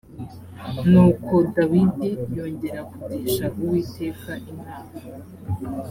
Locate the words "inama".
4.51-4.89